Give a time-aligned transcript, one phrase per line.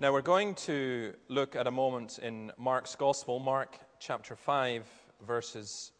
[0.00, 4.86] Now, we're going to look at a moment in Mark's Gospel, Mark chapter 5,
[5.26, 5.90] verses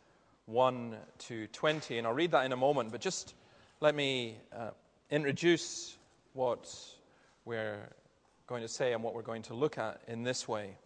[0.47, 0.95] 1
[1.27, 1.99] to 20.
[1.99, 3.35] And I'll read that in a moment, but just
[3.81, 4.71] let me uh,
[5.11, 5.99] introduce
[6.33, 6.73] what
[7.45, 7.89] we're
[8.47, 10.77] going to say and what we're going to look at in this way.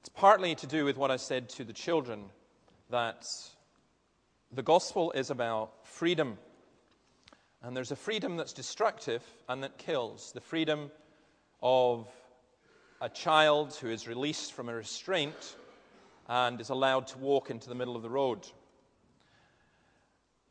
[0.00, 2.24] It's partly to do with what I said to the children
[2.88, 3.28] that
[4.50, 6.38] the gospel is about freedom
[7.66, 10.88] and there's a freedom that's destructive and that kills the freedom
[11.60, 12.06] of
[13.00, 15.56] a child who is released from a restraint
[16.28, 18.46] and is allowed to walk into the middle of the road.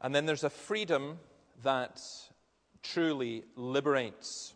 [0.01, 1.17] And then there's a freedom
[1.63, 2.01] that
[2.83, 4.53] truly liberates.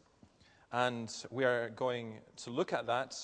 [0.73, 3.15] And we are going to look at that.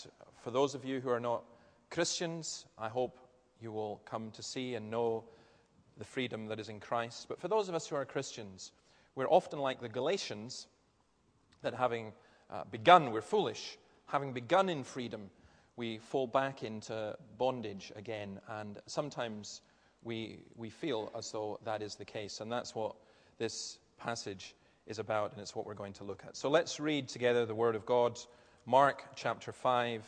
[0.45, 1.43] For those of you who are not
[1.89, 3.19] Christians, I hope
[3.59, 5.25] you will come to see and know
[5.97, 7.25] the freedom that is in Christ.
[7.27, 8.71] But for those of us who are Christians,
[9.15, 10.67] we're often like the Galatians,
[11.61, 12.11] that having
[12.51, 13.77] uh, begun, we're foolish.
[14.07, 15.29] Having begun in freedom,
[15.77, 18.39] we fall back into bondage again.
[18.47, 19.61] And sometimes
[20.03, 22.39] we, we feel as though that is the case.
[22.39, 22.95] And that's what
[23.37, 24.55] this passage
[24.85, 26.37] is about, and it's what we're going to look at.
[26.37, 28.19] So let's read together the Word of God,
[28.65, 30.03] Mark chapter 5,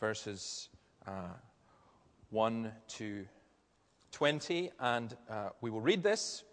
[0.00, 0.68] verses
[1.06, 1.32] uh,
[2.30, 3.24] 1 to
[4.12, 4.70] 20.
[4.80, 6.44] And uh, we will read this.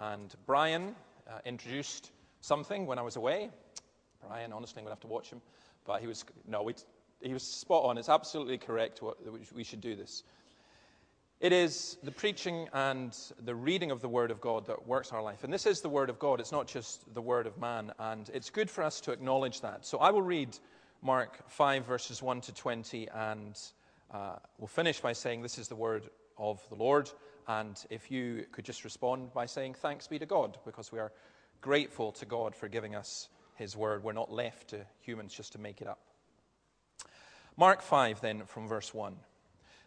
[0.00, 0.94] And Brian
[1.28, 3.50] uh, introduced something when I was away.
[4.26, 5.40] Brian, honestly, I'm going to have to watch him.
[5.84, 6.70] But he was, no,
[7.22, 7.98] he was spot on.
[7.98, 9.18] It's absolutely correct what,
[9.54, 10.22] we should do this.
[11.40, 15.22] It is the preaching and the reading of the Word of God that works our
[15.22, 15.44] life.
[15.44, 17.92] And this is the Word of God, it's not just the Word of man.
[17.98, 19.86] And it's good for us to acknowledge that.
[19.86, 20.58] So I will read
[21.00, 23.56] Mark 5, verses 1 to 20, and
[24.12, 27.08] uh, we'll finish by saying, This is the Word of the Lord.
[27.48, 31.12] And if you could just respond by saying, Thanks be to God, because we are
[31.62, 34.04] grateful to God for giving us His word.
[34.04, 35.98] We're not left to humans just to make it up.
[37.56, 39.16] Mark 5, then, from verse 1.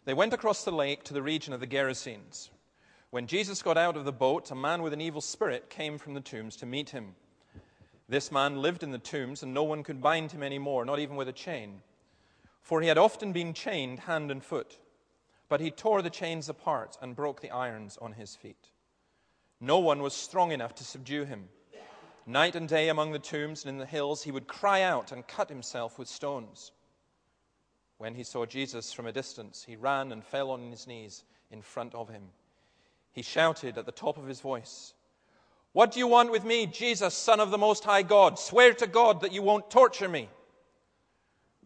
[0.04, 2.50] They went across the lake to the region of the Gerasenes.
[3.10, 6.14] When Jesus got out of the boat, a man with an evil spirit came from
[6.14, 7.14] the tombs to meet him.
[8.08, 10.98] This man lived in the tombs, and no one could bind him any more, not
[10.98, 11.82] even with a chain.
[12.60, 14.78] For he had often been chained hand and foot
[15.52, 18.70] but he tore the chains apart and broke the irons on his feet.
[19.60, 21.50] No one was strong enough to subdue him.
[22.24, 25.28] Night and day among the tombs and in the hills, he would cry out and
[25.28, 26.72] cut himself with stones.
[27.98, 31.60] When he saw Jesus from a distance, he ran and fell on his knees in
[31.60, 32.22] front of him.
[33.12, 34.94] He shouted at the top of his voice,
[35.72, 38.38] What do you want with me, Jesus, Son of the Most High God?
[38.38, 40.30] Swear to God that you won't torture me.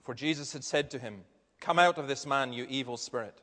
[0.03, 1.23] For Jesus had said to him,
[1.61, 3.43] Come out of this man, you evil spirit.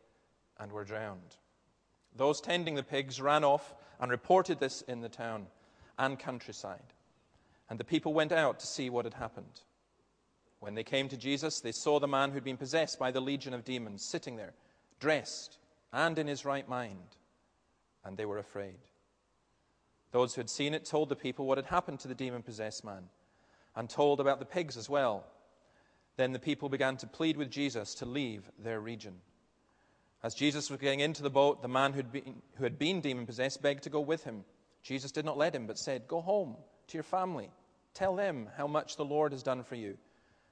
[0.61, 1.37] and were drowned.
[2.15, 5.47] Those tending the pigs ran off and reported this in the town
[5.97, 6.93] and countryside.
[7.69, 9.61] And the people went out to see what had happened.
[10.59, 13.53] When they came to Jesus, they saw the man who'd been possessed by the legion
[13.53, 14.53] of demons sitting there,
[14.99, 15.57] dressed
[15.91, 17.17] and in his right mind,
[18.05, 18.77] and they were afraid.
[20.11, 22.83] Those who had seen it told the people what had happened to the demon possessed
[22.83, 23.09] man,
[23.75, 25.25] and told about the pigs as well.
[26.17, 29.15] Then the people began to plead with Jesus to leave their region.
[30.23, 33.25] As Jesus was getting into the boat, the man who'd been, who had been demon
[33.25, 34.43] possessed begged to go with him.
[34.83, 36.55] Jesus did not let him, but said, Go home
[36.87, 37.49] to your family.
[37.93, 39.97] Tell them how much the Lord has done for you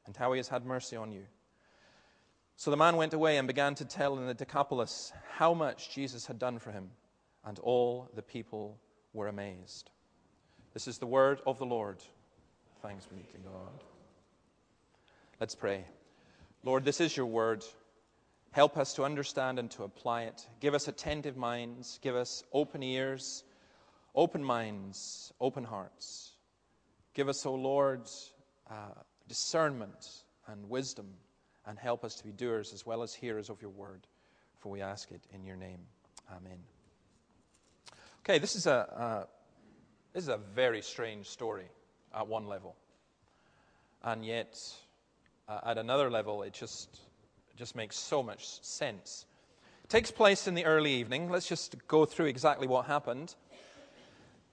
[0.06, 1.24] and how he has had mercy on you.
[2.58, 6.26] So the man went away and began to tell in the Decapolis how much Jesus
[6.26, 6.90] had done for him,
[7.46, 8.78] and all the people
[9.14, 9.92] were amazed.
[10.74, 12.00] This is the word of the Lord.
[12.82, 13.84] Thanks be to God.
[15.40, 15.86] Let's pray.
[16.64, 17.64] Lord, this is your word.
[18.52, 20.48] Help us to understand and to apply it.
[20.60, 22.00] Give us attentive minds.
[22.02, 23.44] Give us open ears,
[24.16, 26.32] open minds, open hearts.
[27.14, 28.10] Give us, O Lord,
[28.70, 28.74] uh,
[29.28, 31.08] discernment and wisdom,
[31.68, 34.08] and help us to be doers as well as hearers of your word.
[34.58, 35.80] For we ask it in your name.
[36.32, 36.58] Amen.
[38.24, 39.26] Okay, this is a, uh,
[40.14, 41.70] this is a very strange story
[42.16, 42.76] at one level.
[44.04, 44.60] And yet,
[45.48, 47.00] uh, at another level, it just
[47.60, 49.26] just makes so much sense.
[49.84, 51.30] It takes place in the early evening.
[51.30, 53.36] Let's just go through exactly what happened.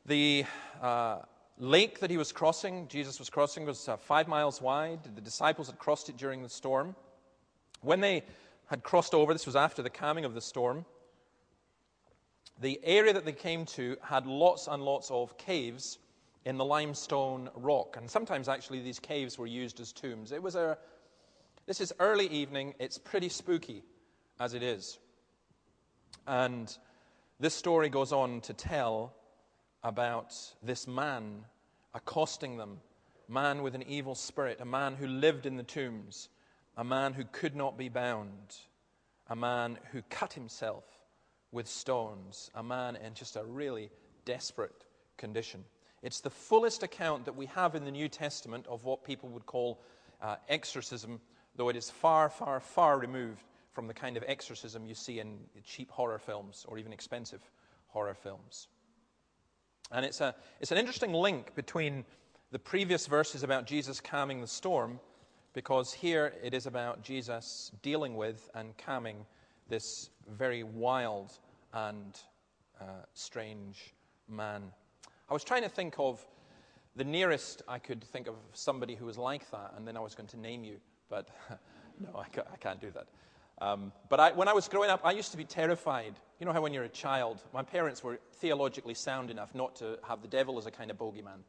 [0.06, 0.44] The
[0.82, 1.18] uh,
[1.56, 4.98] lake that he was crossing, Jesus was crossing, was uh, five miles wide.
[5.14, 6.96] The disciples had crossed it during the storm.
[7.80, 8.24] When they
[8.66, 10.84] had crossed over, this was after the calming of the storm,
[12.60, 16.00] the area that they came to had lots and lots of caves
[16.44, 17.96] in the limestone rock.
[17.96, 20.32] And sometimes, actually, these caves were used as tombs.
[20.32, 20.76] It was a,
[21.66, 22.74] this is early evening.
[22.78, 23.82] It's pretty spooky
[24.38, 24.98] as it is.
[26.26, 26.76] And
[27.40, 29.14] this story goes on to tell
[29.82, 31.44] about this man
[31.94, 32.78] accosting them,
[33.28, 36.28] man with an evil spirit, a man who lived in the tombs,
[36.76, 38.56] a man who could not be bound,
[39.28, 40.84] a man who cut himself
[41.50, 43.90] with stones, a man in just a really
[44.24, 44.84] desperate
[45.16, 45.64] condition.
[46.02, 49.46] It's the fullest account that we have in the New Testament of what people would
[49.46, 49.80] call
[50.20, 51.20] uh, exorcism,
[51.56, 53.42] though it is far, far, far removed
[53.72, 57.40] from the kind of exorcism you see in cheap horror films or even expensive
[57.88, 58.68] horror films.
[59.92, 62.04] And it's, a, it's an interesting link between
[62.52, 65.00] the previous verses about Jesus calming the storm,
[65.52, 69.26] because here it is about Jesus dealing with and calming
[69.68, 71.32] this very wild
[71.72, 72.18] and
[72.80, 73.94] uh, strange
[74.28, 74.62] man.
[75.28, 76.24] I was trying to think of
[76.94, 80.14] the nearest I could think of somebody who was like that, and then I was
[80.14, 80.76] going to name you,
[81.08, 81.28] but
[82.00, 83.06] no, I can't, I can't do that.
[83.58, 86.14] Um, but I, when I was growing up, I used to be terrified.
[86.40, 89.98] You know how when you're a child, my parents were theologically sound enough not to
[90.06, 91.40] have the devil as a kind of bogeyman.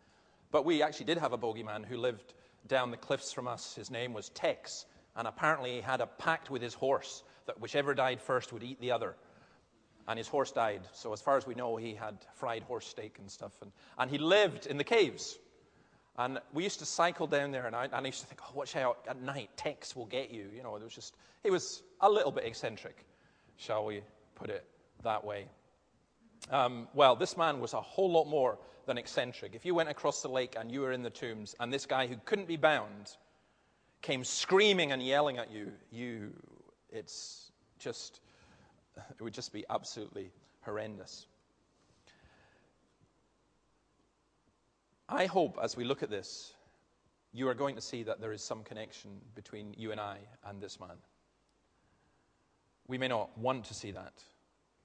[0.52, 2.34] But we actually did have a bogeyman who lived
[2.68, 3.76] down the cliffs from us.
[3.76, 4.86] His name was Tex,
[5.18, 8.80] and apparently he had a pact with his horse that whichever died first would eat
[8.80, 9.16] the other
[10.08, 10.82] and his horse died.
[10.94, 13.52] So, as far as we know, he had fried horse steak and stuff.
[13.62, 15.38] And, and he lived in the caves.
[16.18, 18.52] And we used to cycle down there, and I, and I used to think, oh,
[18.56, 20.50] watch out at night, Tex will get you.
[20.56, 23.06] You know, it was just, he was a little bit eccentric,
[23.58, 24.02] shall we
[24.36, 24.66] put it
[25.04, 25.46] that way.
[26.52, 29.54] Um, well, this man was a whole lot more than eccentric.
[29.54, 32.08] If you went across the lake and you were in the tombs, and this guy
[32.08, 33.16] who couldn't be bound
[34.02, 36.32] came screaming and yelling at you, you,
[36.92, 38.22] it's just
[38.98, 40.32] it would just be absolutely
[40.62, 41.28] horrendous.
[45.10, 46.54] I hope as we look at this,
[47.32, 50.62] you are going to see that there is some connection between you and I and
[50.62, 50.98] this man.
[52.88, 54.14] We may not want to see that,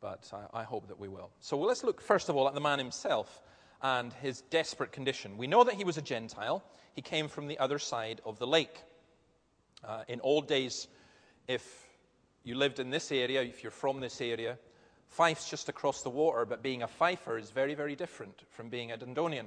[0.00, 1.30] but I, I, hope that we will.
[1.40, 3.42] So well, let's look first of all at the man himself
[3.80, 5.36] and his desperate condition.
[5.38, 6.62] We know that he was a Gentile,
[6.94, 8.82] he came from the other side of the lake.
[9.84, 10.86] Uh, in old days,
[11.48, 11.88] if
[12.44, 14.56] you lived in this area, if you're from this area,
[15.08, 18.92] Fife's just across the water, but being a Fifer is very, very different from being
[18.92, 19.46] a Dundonian.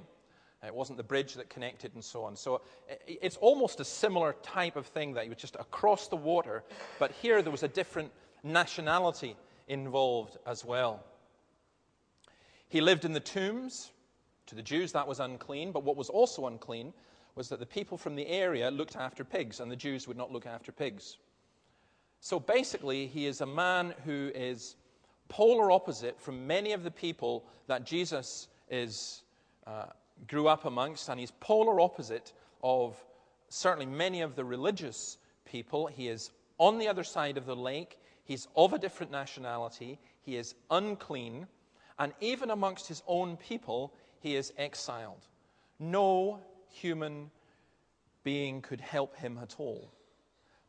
[0.63, 2.35] It wasn't the bridge that connected and so on.
[2.35, 2.61] So
[3.07, 6.63] it's almost a similar type of thing that was just across the water,
[6.99, 8.11] but here there was a different
[8.43, 9.35] nationality
[9.67, 11.03] involved as well.
[12.67, 13.91] He lived in the tombs.
[14.47, 16.93] To the Jews, that was unclean, but what was also unclean
[17.33, 20.31] was that the people from the area looked after pigs, and the Jews would not
[20.31, 21.17] look after pigs.
[22.19, 24.75] So basically, he is a man who is
[25.29, 29.23] polar opposite from many of the people that Jesus is,
[29.65, 29.85] uh,
[30.27, 32.33] grew up amongst, and he's polar opposite
[32.63, 32.95] of
[33.49, 35.87] certainly many of the religious people.
[35.87, 40.37] He is on the other side of the lake, he's of a different nationality, he
[40.37, 41.47] is unclean,
[41.99, 45.27] and even amongst his own people, he is exiled.
[45.79, 46.39] No
[46.69, 47.29] human
[48.23, 49.91] being could help him at all.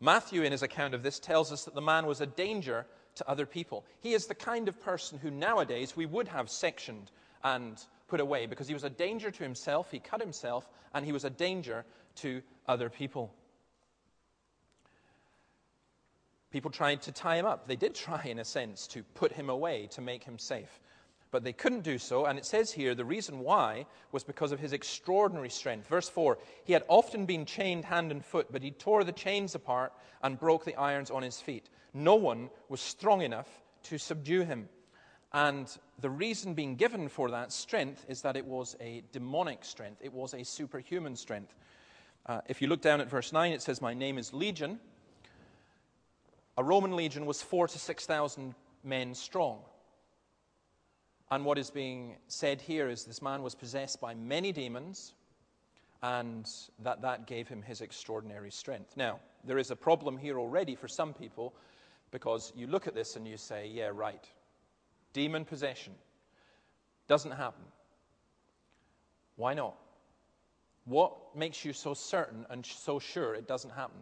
[0.00, 3.28] Matthew, in his account of this, tells us that the man was a danger to
[3.28, 3.85] other people.
[4.00, 7.11] He is the kind of person who nowadays we would have sectioned
[7.42, 11.12] and put away because he was a danger to himself, he cut himself, and he
[11.12, 11.84] was a danger
[12.16, 13.32] to other people.
[16.50, 17.66] People tried to tie him up.
[17.66, 20.80] They did try, in a sense, to put him away, to make him safe.
[21.30, 24.60] But they couldn't do so, and it says here the reason why was because of
[24.60, 25.88] his extraordinary strength.
[25.88, 29.54] Verse 4 He had often been chained hand and foot, but he tore the chains
[29.54, 31.68] apart and broke the irons on his feet.
[31.92, 33.48] No one was strong enough
[33.84, 34.68] to subdue him.
[35.32, 35.68] And
[36.00, 40.12] the reason being given for that strength is that it was a demonic strength, it
[40.12, 41.54] was a superhuman strength.
[42.26, 44.80] Uh, if you look down at verse 9, it says, My name is Legion.
[46.58, 49.58] A Roman legion was four to 6,000 men strong.
[51.30, 55.14] And what is being said here is this man was possessed by many demons,
[56.02, 56.48] and
[56.78, 58.96] that that gave him his extraordinary strength.
[58.96, 61.54] Now, there is a problem here already for some people
[62.10, 64.24] because you look at this and you say, yeah, right.
[65.16, 65.94] Demon possession
[67.08, 67.64] doesn't happen.
[69.37, 69.75] Why not?
[70.85, 73.96] What makes you so certain and so sure it doesn't happen?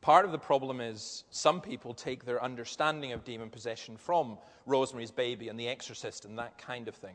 [0.00, 4.36] Part of the problem is some people take their understanding of demon possession from
[4.66, 7.14] Rosemary's Baby and The Exorcist and that kind of thing.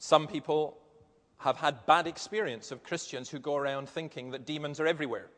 [0.00, 0.76] Some people
[1.38, 5.28] have had bad experience of Christians who go around thinking that demons are everywhere.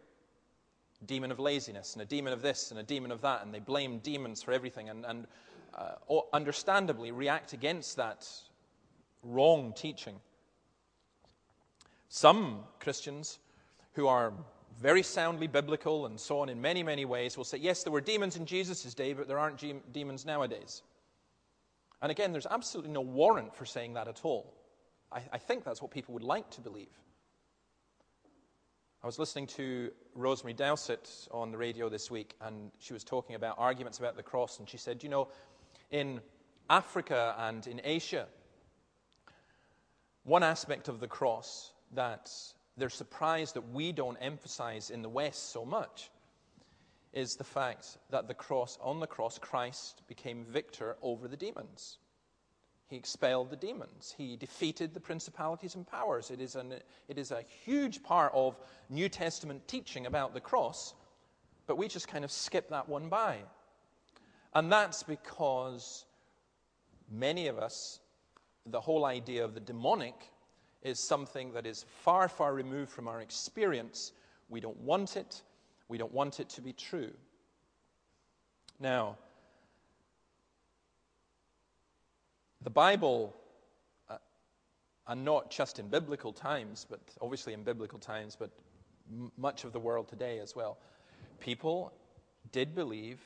[1.06, 3.60] Demon of laziness, and a demon of this, and a demon of that, and they
[3.60, 5.26] blame demons for everything, and, and
[5.74, 8.28] uh, understandably react against that
[9.22, 10.16] wrong teaching.
[12.08, 13.38] Some Christians
[13.94, 14.32] who are
[14.80, 18.00] very soundly biblical and so on in many, many ways will say, yes, there were
[18.00, 20.82] demons in Jesus' day, but there aren't demons nowadays.
[22.02, 24.52] And again, there's absolutely no warrant for saying that at all.
[25.10, 26.88] I, I think that's what people would like to believe.
[29.04, 33.36] I was listening to Rosemary Dowsett on the radio this week, and she was talking
[33.36, 35.28] about arguments about the cross, and she said, You know,
[35.90, 36.22] in
[36.70, 38.26] Africa and in Asia,
[40.22, 42.32] one aspect of the cross that
[42.78, 46.10] they're surprised that we don't emphasize in the West so much
[47.12, 51.98] is the fact that the cross, on the cross, Christ became victor over the demons.
[52.88, 54.14] He expelled the demons.
[54.16, 56.30] He defeated the principalities and powers.
[56.30, 56.74] It is, an,
[57.08, 58.58] it is a huge part of
[58.90, 60.94] New Testament teaching about the cross,
[61.66, 63.38] but we just kind of skip that one by.
[64.54, 66.04] And that's because
[67.10, 68.00] many of us,
[68.66, 70.14] the whole idea of the demonic
[70.82, 74.12] is something that is far, far removed from our experience.
[74.50, 75.42] We don't want it.
[75.88, 77.12] We don't want it to be true.
[78.78, 79.16] Now,
[82.64, 83.34] the Bible,
[84.08, 84.16] uh,
[85.06, 88.50] and not just in biblical times, but obviously in biblical times, but
[89.10, 90.78] m- much of the world today as well,
[91.40, 91.92] people
[92.52, 93.20] did believe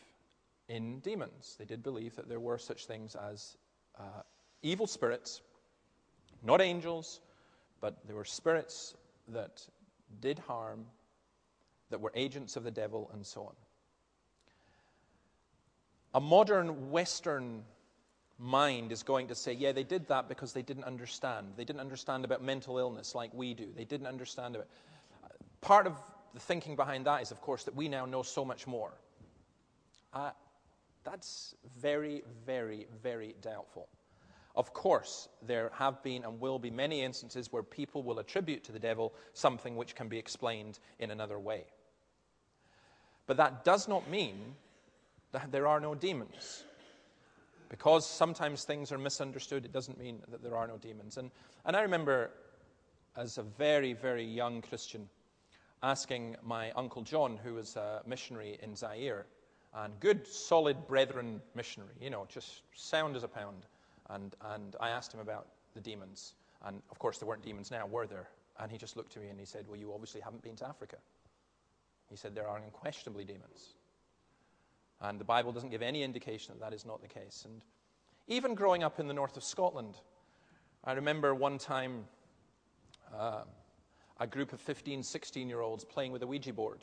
[0.68, 1.54] in demons.
[1.58, 3.56] They did believe that there were such things as
[3.98, 4.22] uh,
[4.62, 5.40] evil spirits,
[6.42, 7.20] not angels,
[7.80, 8.94] but there were spirits
[9.28, 9.64] that
[10.20, 10.84] did harm,
[11.90, 13.54] that were agents of the devil, and so on.
[16.14, 17.62] A modern Western
[18.38, 21.48] mind is going to say, yeah, they did that because they didn't understand.
[21.56, 23.68] They didn't understand about mental illness like we do.
[23.76, 24.66] They didn't understand it.
[25.60, 25.94] Part of
[26.34, 28.92] the thinking behind that is, of course, that we now know so much more.
[30.12, 30.30] Uh,
[31.04, 33.88] that's very, very, very doubtful.
[34.54, 38.72] Of course, there have been and will be many instances where people will attribute to
[38.72, 41.64] the devil something which can be explained in another way.
[43.26, 44.54] But that does not mean
[45.32, 46.64] that there are no demons.
[47.68, 51.18] Because sometimes things are misunderstood, it doesn't mean that there are no demons.
[51.18, 51.30] And,
[51.64, 52.30] and I remember
[53.16, 55.08] as a very, very young Christian
[55.82, 59.26] asking my Uncle John, who was a missionary in Zaire,
[59.74, 63.66] and good, solid brethren missionary, you know, just sound as a pound
[64.10, 66.34] and, and I asked him about the demons.
[66.64, 68.28] And of course, there weren't demons now, were there?
[68.58, 70.66] And he just looked at me and he said, Well, you obviously haven't been to
[70.66, 70.96] Africa.
[72.10, 73.74] He said, There are unquestionably demons.
[75.00, 77.44] And the Bible doesn't give any indication that that is not the case.
[77.44, 77.62] And
[78.26, 79.96] even growing up in the north of Scotland,
[80.84, 82.04] I remember one time
[83.16, 83.42] uh,
[84.18, 86.82] a group of 15, 16 year olds playing with a Ouija board.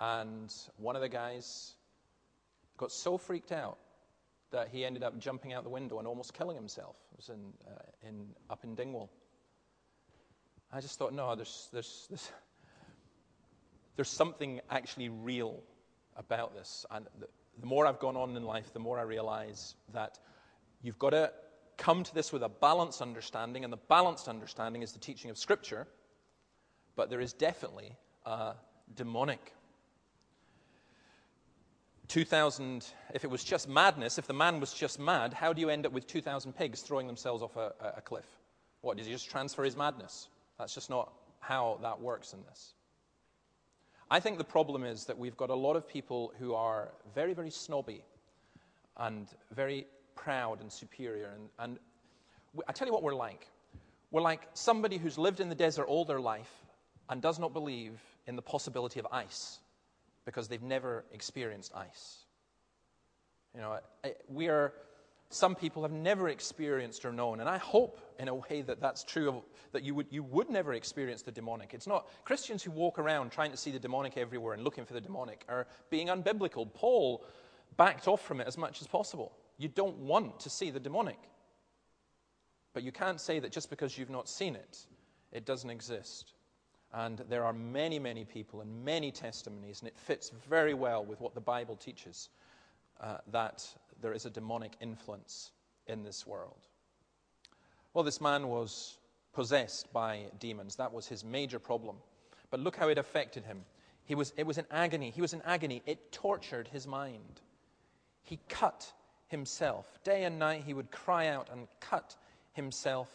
[0.00, 1.74] And one of the guys
[2.76, 3.78] got so freaked out
[4.50, 6.96] that he ended up jumping out the window and almost killing himself.
[7.12, 9.10] It was in, uh, in, up in Dingwall.
[10.72, 12.30] I just thought, no, there's, there's, there's,
[13.96, 15.62] there's something actually real
[16.16, 16.86] about this.
[16.90, 20.18] And the, more I've gone on in life, the more I realize that
[20.82, 21.32] you've got to
[21.76, 25.38] come to this with a balanced understanding, and the balanced understanding is the teaching of
[25.38, 25.86] Scripture,
[26.96, 28.54] but there is definitely a
[28.94, 29.54] demonic
[32.08, 35.70] 2,000, if it was just madness, if the man was just mad, how do you
[35.70, 38.26] end up with 2,000 pigs throwing themselves off a, a cliff?
[38.82, 40.28] What, does he just transfer his madness?
[40.58, 42.74] That's just not how that works in this.
[44.10, 47.34] I think the problem is that we've got a lot of people who are very,
[47.34, 48.04] very snobby
[48.98, 51.30] and very proud and superior.
[51.34, 51.78] And, and
[52.68, 53.46] I tell you what we're like.
[54.10, 56.52] We're like somebody who's lived in the desert all their life
[57.08, 59.58] and does not believe in the possibility of ice
[60.24, 62.18] because they've never experienced ice.
[63.54, 63.78] You know,
[64.28, 64.72] we are,
[65.34, 69.02] some people have never experienced or known, and I hope in a way that that's
[69.02, 71.74] true, of, that you would, you would never experience the demonic.
[71.74, 74.92] It's not Christians who walk around trying to see the demonic everywhere and looking for
[74.92, 76.72] the demonic are being unbiblical.
[76.72, 77.24] Paul
[77.76, 79.32] backed off from it as much as possible.
[79.58, 81.18] You don't want to see the demonic.
[82.72, 84.86] But you can't say that just because you've not seen it,
[85.32, 86.34] it doesn't exist.
[86.92, 91.20] And there are many, many people and many testimonies, and it fits very well with
[91.20, 92.28] what the Bible teaches
[93.00, 93.66] uh, that
[94.00, 95.50] there is a demonic influence
[95.86, 96.68] in this world.
[97.92, 98.98] Well, this man was
[99.32, 100.76] possessed by demons.
[100.76, 101.96] That was his major problem.
[102.50, 103.64] But look how it affected him.
[104.04, 105.10] He was, it was in agony.
[105.10, 105.82] He was in agony.
[105.86, 107.40] It tortured his mind.
[108.22, 108.92] He cut
[109.28, 109.98] himself.
[110.04, 112.16] Day and night, he would cry out and cut
[112.52, 113.08] himself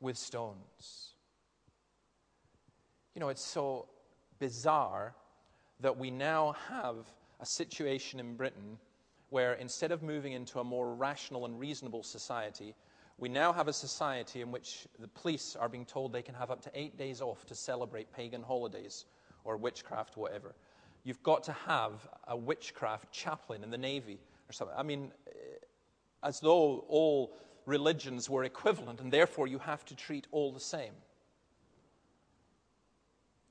[0.00, 1.14] with stones.
[3.14, 3.86] You know, it's so
[4.38, 5.14] bizarre
[5.80, 6.96] that we now have
[7.40, 8.78] a situation in Britain
[9.34, 12.72] where instead of moving into a more rational and reasonable society,
[13.18, 16.52] we now have a society in which the police are being told they can have
[16.52, 19.06] up to eight days off to celebrate pagan holidays
[19.42, 20.54] or witchcraft, whatever.
[21.02, 24.76] You've got to have a witchcraft chaplain in the Navy or something.
[24.78, 25.32] I mean, eh,
[26.22, 27.36] as though all
[27.66, 30.94] religions were equivalent and therefore you have to treat all the same.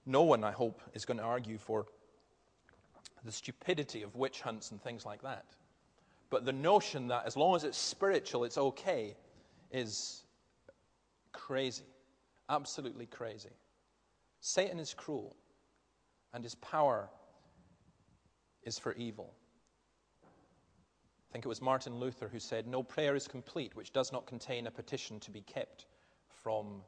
[0.06, 1.88] No one, I hope, is going to argue for
[3.26, 5.44] the stupidity of witch hunts and things like that.
[6.34, 9.16] But the notion that as long as it's spiritual, it's okay
[9.70, 10.24] is
[11.32, 11.86] crazy.
[12.50, 13.52] Absolutely crazy.
[14.40, 15.36] Satan is cruel,
[16.34, 17.08] and his power
[18.64, 19.36] is for evil.
[20.24, 20.28] I
[21.32, 24.66] think it was Martin Luther who said, No prayer is complete which does not contain
[24.66, 25.86] a petition to be kept
[26.42, 26.82] from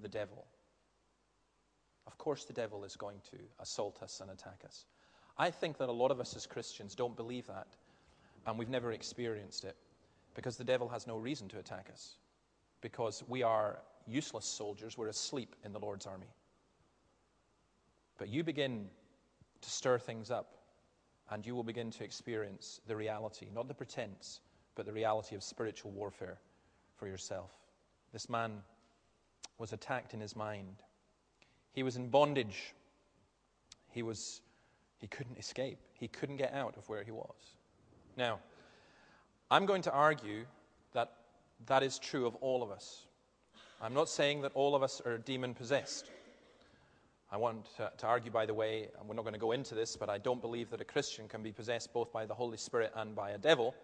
[0.00, 0.46] the devil.
[2.06, 4.86] Of course, the devil is going to assault us and attack us.
[5.36, 7.66] I think that a lot of us as Christians don't believe that,
[8.46, 9.76] and we've never experienced it
[10.34, 12.16] because the devil has no reason to attack us,
[12.80, 16.26] because we are useless soldiers, we're asleep in the Lord's army.
[18.18, 18.88] But you begin
[19.60, 20.54] to stir things up,
[21.30, 24.40] and you will begin to experience the reality, not the pretense,
[24.74, 26.38] but the reality of spiritual warfare
[26.96, 27.50] for yourself.
[28.12, 28.62] This man
[29.58, 30.82] was attacked in his mind.
[31.72, 32.74] He was in bondage.
[33.90, 34.40] He was
[34.98, 35.78] he couldn't escape.
[35.94, 37.56] He couldn't get out of where he was.
[38.16, 38.40] Now,
[39.50, 40.44] I'm going to argue
[40.92, 41.12] that
[41.66, 43.06] that is true of all of us.
[43.80, 46.10] I'm not saying that all of us are demon possessed.
[47.30, 49.74] I want to, to, argue, by the way, and we're not going to go into
[49.74, 52.58] this, but I don't believe that a Christian can be possessed both by the Holy
[52.58, 53.74] Spirit and by a devil.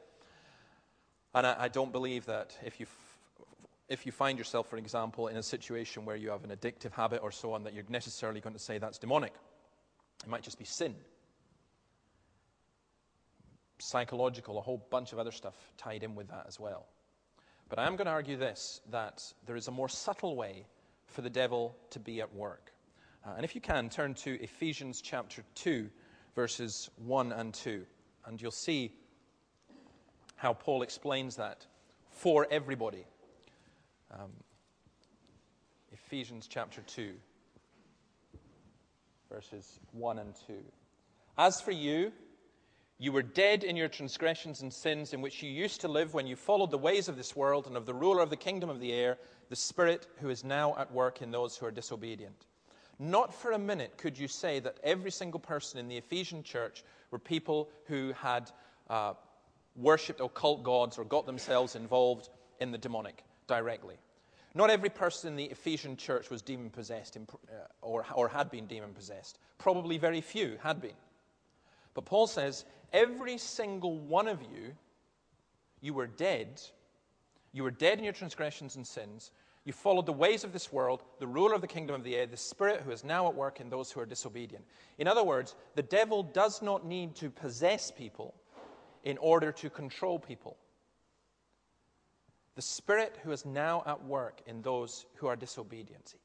[1.35, 3.47] And I, I don't believe that if you, f-
[3.88, 7.23] if you find yourself, for example, in a situation where you have an addictive habit
[7.23, 9.33] or so on, that you're necessarily going to say that's demonic.
[10.22, 10.94] It might just be sin.
[13.78, 16.86] Psychological, a whole bunch of other stuff tied in with that as well.
[17.68, 20.66] But I am going to argue this that there is a more subtle way
[21.06, 22.72] for the devil to be at work.
[23.26, 25.88] Uh, and if you can, turn to Ephesians chapter 2,
[26.34, 27.84] verses 1 and 2,
[28.26, 28.92] and you'll see
[30.36, 31.66] how Paul explains that
[32.10, 33.04] for everybody.
[34.12, 34.30] Um,
[35.92, 37.14] Ephesians chapter 2
[39.30, 40.54] verses 1 and 2.
[41.36, 42.12] As for you,
[42.98, 46.26] you were dead in your transgressions and sins in which you used to live when
[46.26, 48.80] you followed the ways of this world and of the ruler of the kingdom of
[48.80, 49.18] the air,
[49.50, 52.46] the Spirit who is now at work in those who are disobedient.
[52.98, 56.82] Not for a minute could you say that every single person in the Ephesian church
[57.12, 58.50] were people who had
[58.90, 59.14] uh,
[59.76, 62.30] worshipped occult gods or got themselves involved
[62.61, 63.94] in the demonic directly.
[64.54, 68.66] Not every person in the Ephesian church was demon possessed uh, or, or had been
[68.66, 69.38] demon possessed.
[69.58, 70.96] Probably very few had been.
[71.94, 74.74] But Paul says, every single one of you,
[75.81, 76.61] you were dead.
[77.53, 79.31] You were dead in your transgressions and sins.
[79.64, 82.27] You followed the ways of this world, the ruler of the kingdom of the air,
[82.27, 84.64] the spirit who is now at work in those who are disobedient.
[84.98, 88.35] In other words, the devil does not need to possess people
[89.05, 90.57] in order to control people
[92.59, 96.16] the Spirit who is now at work in those who are disobedient.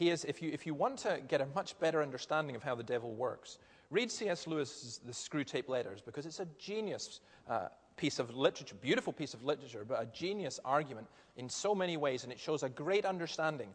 [0.00, 2.74] He is, if you, if you want to get a much better understanding of how
[2.74, 3.58] the devil works,
[3.90, 4.46] read C.S.
[4.46, 9.44] Lewis's The Screwtape Letters because it's a genius uh, piece of literature, beautiful piece of
[9.44, 13.68] literature, but a genius argument in so many ways, and it shows a great understanding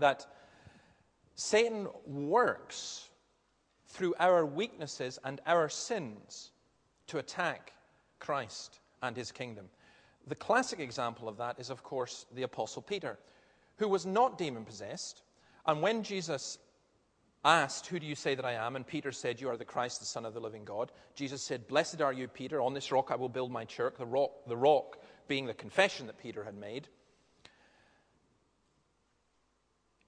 [0.00, 0.26] that
[1.36, 3.08] Satan works
[3.86, 6.50] through our weaknesses and our sins
[7.06, 7.74] to attack
[8.18, 9.66] Christ and his kingdom.
[10.26, 13.20] The classic example of that is, of course, the Apostle Peter,
[13.76, 15.22] who was not demon possessed.
[15.66, 16.58] And when Jesus
[17.44, 18.76] asked, Who do you say that I am?
[18.76, 20.92] And Peter said, You are the Christ, the Son of the living God.
[21.14, 22.60] Jesus said, Blessed are you, Peter.
[22.60, 23.94] On this rock I will build my church.
[23.98, 26.88] The rock, the rock being the confession that Peter had made.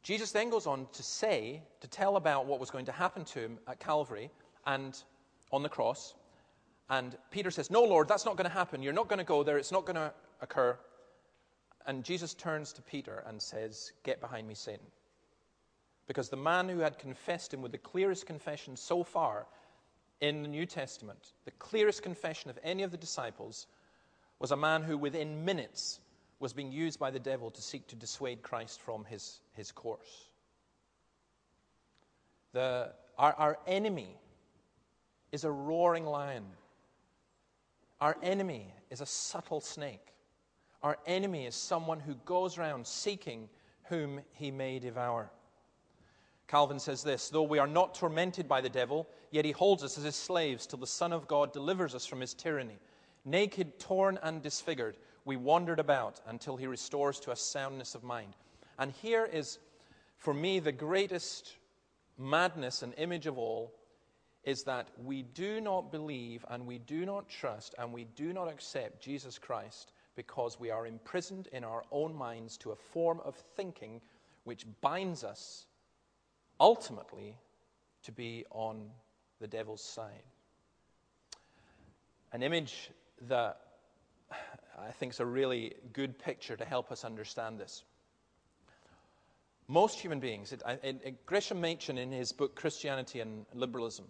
[0.03, 3.39] Jesus then goes on to say, to tell about what was going to happen to
[3.39, 4.31] him at Calvary
[4.67, 5.01] and
[5.53, 6.15] on the cross.
[6.89, 8.83] And Peter says, No, Lord, that's not going to happen.
[8.83, 9.59] You're not going to go there.
[9.59, 10.77] It's not going to occur.
[11.87, 14.87] And Jesus turns to Peter and says, Get behind me, Satan.
[16.11, 19.47] Because the man who had confessed him with the clearest confession so far
[20.21, 23.69] in the New Testament, the clearest confession of any of the disciples,
[24.41, 26.01] was a man who within minutes
[26.41, 30.31] was being used by the devil to seek to dissuade Christ from his, his course.
[32.55, 34.17] The, our, our enemy
[35.31, 36.47] is a roaring lion
[38.01, 40.15] our enemy is a subtle snake.
[40.83, 43.49] Our enemy is someone who goes around seeking
[43.85, 45.31] whom he may devour.
[46.51, 49.97] Calvin says this Though we are not tormented by the devil, yet he holds us
[49.97, 52.81] as his slaves till the Son of God delivers us from his tyranny.
[53.25, 58.35] Naked, torn, and disfigured, we wandered about until he restores to us soundness of mind.
[58.81, 59.61] And here is,
[60.17, 61.55] for me, the greatest
[62.19, 63.73] madness and image of all
[64.43, 68.49] is that we do not believe and we do not trust and we do not
[68.49, 73.37] accept Jesus Christ because we are imprisoned in our own minds to a form of
[73.37, 74.01] thinking
[74.43, 75.67] which binds us
[76.61, 77.37] ultimately
[78.05, 78.91] to be on
[79.41, 80.23] the devil's side.
[82.33, 82.91] An image
[83.29, 83.61] that
[84.79, 87.83] I think is a really good picture to help us understand this.
[89.67, 94.07] Most human beings, it, it, it, Gresham Machen in his book Christianity and Liberalism,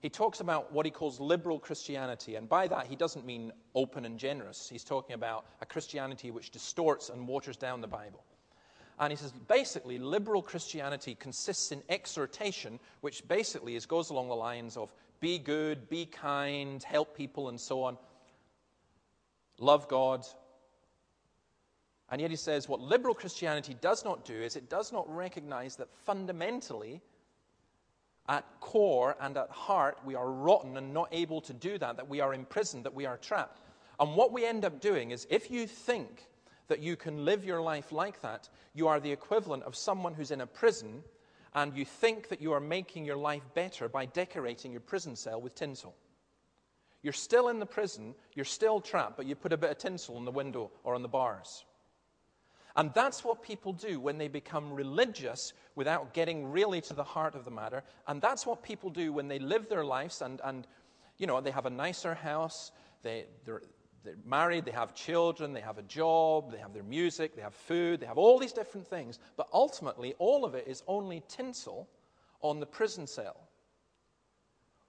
[0.00, 4.04] he talks about what he calls liberal Christianity, and by that he doesn't mean open
[4.06, 4.68] and generous.
[4.68, 8.24] He's talking about a Christianity which distorts and waters down the Bible.
[9.00, 14.36] And he says basically, liberal Christianity consists in exhortation, which basically is, goes along the
[14.36, 17.96] lines of be good, be kind, help people, and so on.
[19.58, 20.26] Love God.
[22.10, 25.76] And yet he says what liberal Christianity does not do is it does not recognize
[25.76, 27.00] that fundamentally,
[28.28, 32.08] at core and at heart, we are rotten and not able to do that, that
[32.08, 33.60] we are imprisoned, that we are trapped.
[33.98, 36.26] And what we end up doing is if you think
[36.70, 40.30] that you can live your life like that, you are the equivalent of someone who's
[40.30, 41.02] in a prison
[41.54, 45.40] and you think that you are making your life better by decorating your prison cell
[45.40, 45.94] with tinsel.
[47.02, 50.16] You're still in the prison, you're still trapped, but you put a bit of tinsel
[50.16, 51.64] on the window or on the bars.
[52.76, 57.34] And that's what people do when they become religious without getting really to the heart
[57.34, 57.82] of the matter.
[58.06, 60.68] And that's what people do when they live their lives and, and
[61.18, 62.70] you know, they have a nicer house,
[63.02, 63.24] they,
[64.04, 67.54] they're married, they have children, they have a job, they have their music, they have
[67.54, 69.18] food, they have all these different things.
[69.36, 71.88] But ultimately, all of it is only tinsel
[72.40, 73.36] on the prison cell.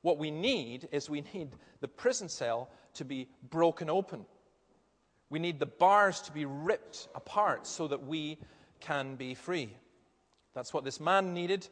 [0.01, 1.49] What we need is we need
[1.81, 4.25] the prison cell to be broken open.
[5.29, 8.37] We need the bars to be ripped apart so that we
[8.79, 9.75] can be free.
[10.53, 11.67] That's what this man needed.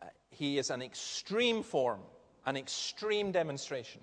[0.00, 2.00] Uh, he is an extreme form,
[2.46, 4.00] an extreme demonstration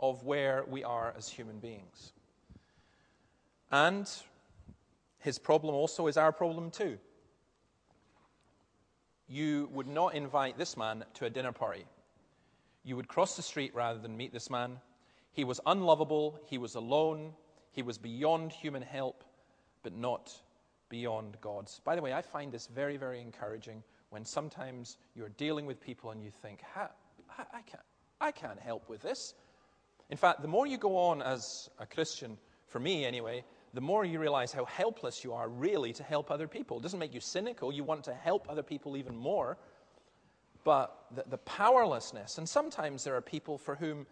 [0.00, 2.12] of where we are as human beings.
[3.70, 4.10] And
[5.18, 6.98] his problem also is our problem too.
[9.28, 11.84] You would not invite this man to a dinner party.
[12.82, 14.80] You would cross the street rather than meet this man.
[15.32, 17.32] He was unlovable, he was alone,
[17.70, 19.22] he was beyond human help,
[19.82, 20.32] but not
[20.88, 21.80] beyond God's.
[21.84, 26.10] By the way, I find this very, very encouraging when sometimes you're dealing with people
[26.10, 26.88] and you think, I,
[27.64, 27.82] can't,
[28.20, 29.34] I can't help with this.
[30.10, 33.44] In fact, the more you go on as a Christian, for me anyway,
[33.74, 36.78] the more you realize how helpless you are really to help other people.
[36.78, 37.72] It doesn't make you cynical.
[37.72, 39.56] You want to help other people even more.
[40.64, 44.06] But the, the powerlessness, and sometimes there are people for whom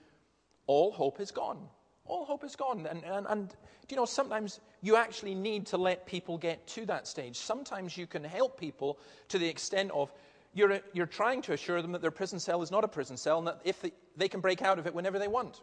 [0.67, 1.59] all hope is gone.
[2.07, 2.87] All hope is gone.
[2.87, 3.55] And, and, and,
[3.91, 7.37] you know, sometimes you actually need to let people get to that stage.
[7.37, 10.13] Sometimes you can help people to the extent of
[10.55, 13.39] you're, you're trying to assure them that their prison cell is not a prison cell
[13.39, 15.61] and that if they, they can break out of it whenever they want.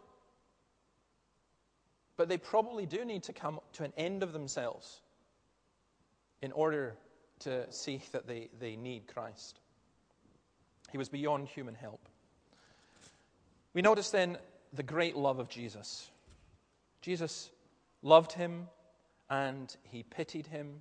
[2.16, 5.00] But they probably do need to come to an end of themselves
[6.42, 6.96] in order
[7.40, 9.60] to see that they, they need Christ.
[10.90, 12.08] He was beyond human help.
[13.74, 14.38] We notice then
[14.72, 16.10] the great love of Jesus.
[17.02, 17.50] Jesus
[18.02, 18.68] loved him
[19.28, 20.80] and he pitied him.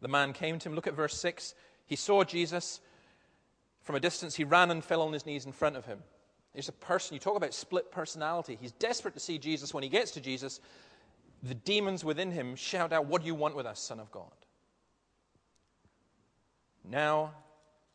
[0.00, 0.74] The man came to him.
[0.74, 1.54] Look at verse 6.
[1.86, 2.80] He saw Jesus.
[3.82, 6.00] From a distance, he ran and fell on his knees in front of him.
[6.54, 8.56] There's a person, you talk about split personality.
[8.60, 9.74] He's desperate to see Jesus.
[9.74, 10.60] When he gets to Jesus,
[11.42, 14.30] the demons within him shout out, What do you want with us, Son of God?
[16.84, 17.32] Now,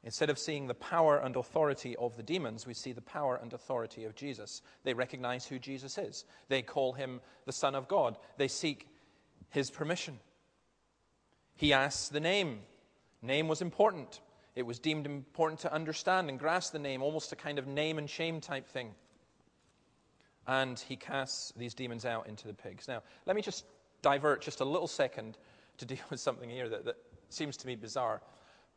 [0.04, 3.54] instead of seeing the power and authority of the demons, we see the power and
[3.54, 4.62] authority of Jesus.
[4.84, 8.88] They recognize who Jesus is, they call him the Son of God, they seek
[9.50, 10.20] his permission.
[11.56, 12.60] He asks the name.
[13.22, 14.22] Name was important.
[14.60, 17.98] It was deemed important to understand and grasp the name, almost a kind of name
[17.98, 18.94] and shame type thing.
[20.48, 22.86] And he casts these demons out into the pigs.
[22.86, 23.64] Now, let me just
[24.02, 25.38] divert just a little second
[25.78, 26.98] to deal with something here that, that
[27.30, 28.22] seems to me bizarre.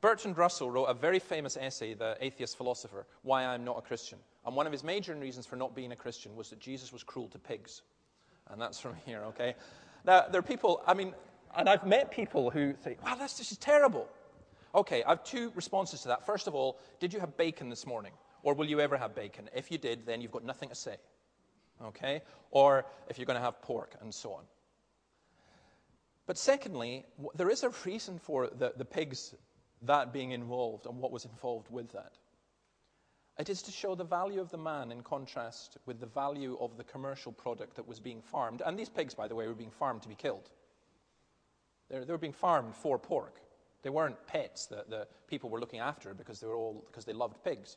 [0.00, 4.20] Bertrand Russell wrote a very famous essay, The Atheist Philosopher, Why I'm Not a Christian.
[4.46, 7.02] And one of his major reasons for not being a Christian was that Jesus was
[7.02, 7.82] cruel to pigs.
[8.50, 9.56] And that's from here, okay?
[10.04, 11.12] Now, there are people, I mean,
[11.56, 14.08] and I've met people who think, wow, this, this is terrible.
[14.74, 16.24] Okay, I have two responses to that.
[16.24, 18.12] First of all, did you have bacon this morning?
[18.42, 19.48] Or will you ever have bacon?
[19.54, 20.96] If you did, then you've got nothing to say.
[21.84, 22.22] Okay?
[22.50, 24.44] Or if you're going to have pork and so on.
[26.26, 27.04] But secondly,
[27.34, 29.34] there is a reason for the, the pigs
[29.82, 32.12] that being involved and what was involved with that.
[33.38, 36.76] It is to show the value of the man in contrast with the value of
[36.76, 38.62] the commercial product that was being farmed.
[38.64, 40.50] And these pigs, by the way, were being farmed to be killed.
[41.88, 43.40] They're, they were being farmed for pork.
[43.82, 47.12] They weren't pets that the people were looking after because they, were all, because they
[47.12, 47.76] loved pigs.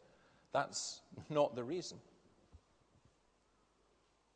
[0.54, 1.98] That's not the reason.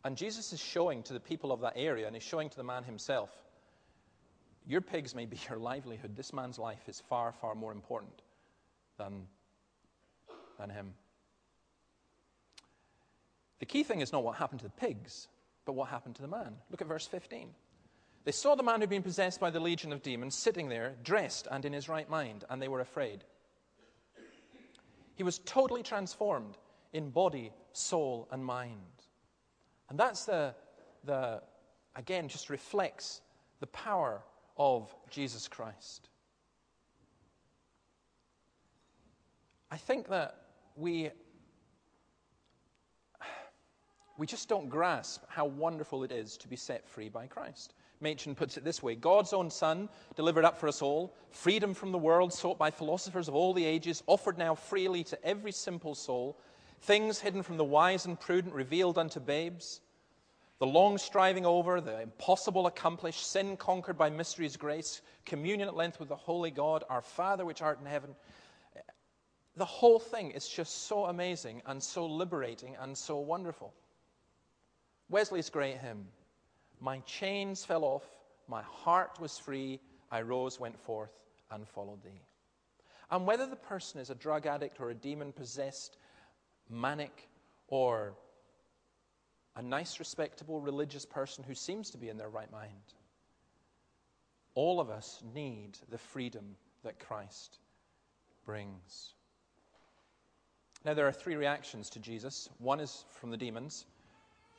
[0.04, 2.64] And Jesus is showing to the people of that area, and he's showing to the
[2.64, 3.30] man himself
[4.70, 6.16] your pigs may be your livelihood.
[6.16, 8.22] This man's life is far, far more important
[8.98, 9.28] than,
[10.58, 10.94] than him.
[13.60, 15.28] The key thing is not what happened to the pigs,
[15.66, 16.56] but what happened to the man.
[16.72, 17.50] Look at verse 15.
[18.26, 21.48] They saw the man who'd been possessed by the legion of demons sitting there, dressed
[21.50, 23.24] and in his right mind, and they were afraid.
[25.16, 26.58] He was totally transformed
[26.94, 29.04] in body, soul, and mind.
[29.90, 30.54] And that's the,
[31.04, 31.42] the
[31.96, 33.22] again, just reflects
[33.60, 34.22] the power
[34.58, 36.10] of Jesus Christ.
[39.72, 40.36] I think that
[40.76, 41.10] we,
[44.18, 47.74] we just don't grasp how wonderful it is to be set free by Christ.
[48.02, 51.92] Machen puts it this way God's own Son, delivered up for us all, freedom from
[51.92, 55.96] the world sought by philosophers of all the ages, offered now freely to every simple
[55.96, 56.40] soul,
[56.82, 59.82] things hidden from the wise and prudent, revealed unto babes
[60.60, 66.00] the long striving over, the impossible accomplished, sin conquered by mystery's grace, communion at length
[66.00, 68.14] with the holy God, our Father which art in heaven.
[69.56, 73.74] The whole thing is just so amazing and so liberating and so wonderful.
[75.10, 76.08] Wesley's great hymn
[76.80, 78.04] My chains fell off,
[78.48, 79.80] my heart was free,
[80.12, 81.12] I rose, went forth,
[81.52, 82.22] and followed thee.
[83.12, 85.98] And whether the person is a drug addict or a demon possessed,
[86.70, 87.28] manic,
[87.68, 88.14] or
[89.56, 92.94] a nice, respectable, religious person who seems to be in their right mind.
[94.56, 97.60] All of us need the freedom that Christ
[98.46, 99.14] brings.
[100.86, 102.50] Now, there are three reactions to Jesus.
[102.60, 103.86] One is from the demons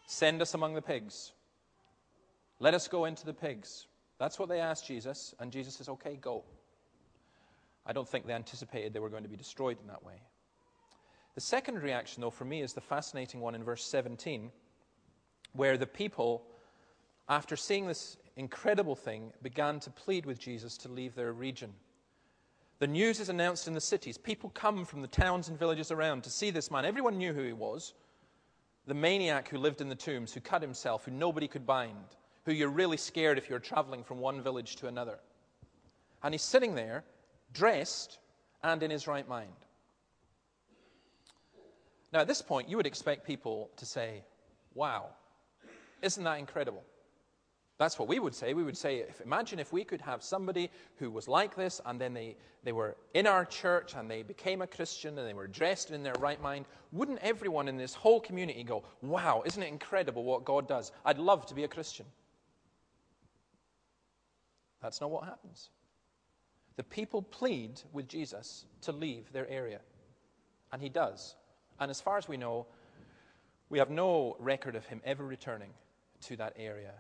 [0.07, 1.33] send us among the pigs.
[2.61, 3.87] Let us go into the pigs.
[4.19, 6.45] That's what they asked Jesus, and Jesus says, okay, go.
[7.87, 10.21] I don't think they anticipated they were going to be destroyed in that way.
[11.35, 14.51] The second reaction, though, for me, is the fascinating one in verse 17
[15.53, 16.45] where the people,
[17.29, 21.73] after seeing this incredible thing, began to plead with Jesus to leave their region.
[22.79, 24.17] The news is announced in the cities.
[24.17, 26.85] People come from the towns and villages around to see this man.
[26.85, 27.95] Everyone knew who he was
[28.87, 32.17] the maniac who lived in the tombs, who cut himself, who nobody could bind,
[32.51, 35.21] who you're really scared if you're traveling from one village to another.
[36.25, 37.05] And he's sitting there,
[37.53, 38.19] dressed
[38.65, 39.53] and in his right mind.
[42.13, 44.25] Now, at this point, you would expect people to say,
[44.75, 45.11] Wow,
[46.03, 46.83] isn't that incredible?
[47.79, 48.53] That's what we would say.
[48.53, 52.01] We would say, if, imagine if we could have somebody who was like this, and
[52.01, 55.47] then they, they were in our church and they became a Christian and they were
[55.47, 56.67] dressed in their right mind.
[56.91, 60.91] Wouldn't everyone in this whole community go, wow, isn't it incredible what God does?
[61.07, 62.07] I'd love to be a Christian.
[64.83, 65.71] That's not what happens.
[66.77, 69.81] The people plead with Jesus to leave their area,
[70.73, 71.35] and he does.
[71.79, 72.67] And as far as we know,
[73.69, 75.71] we have no record of him ever returning
[76.23, 76.93] to that area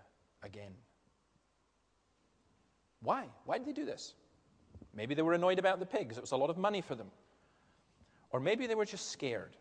[0.43, 0.73] again.
[3.03, 3.25] Why?
[3.45, 4.14] Why did they do this?
[4.95, 7.11] Maybe they were annoyed about the pigs, it was a lot of money for them.
[8.31, 9.57] Or maybe they were just scared.